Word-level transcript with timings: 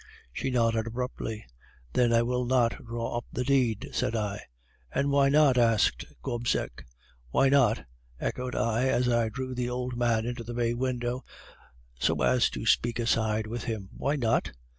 "She 0.33 0.49
nodded 0.49 0.87
abruptly. 0.87 1.45
"'Then 1.93 2.11
I 2.11 2.23
will 2.23 2.43
not 2.43 2.83
draw 2.83 3.19
up 3.19 3.25
the 3.31 3.43
deed,' 3.43 3.89
said 3.93 4.15
I. 4.15 4.39
"'And 4.91 5.11
why 5.11 5.29
not?' 5.29 5.59
asked 5.59 6.05
Gobseck. 6.23 6.83
"'Why 7.29 7.49
not?' 7.49 7.85
echoed 8.19 8.55
I, 8.55 8.87
as 8.87 9.07
I 9.07 9.29
drew 9.29 9.53
the 9.53 9.69
old 9.69 9.95
man 9.95 10.25
into 10.25 10.43
the 10.43 10.55
bay 10.55 10.73
window 10.73 11.23
so 11.99 12.23
as 12.23 12.49
to 12.49 12.65
speak 12.65 12.97
aside 12.97 13.45
with 13.45 13.65
him. 13.65 13.91
'Why 13.95 14.15
not? 14.15 14.53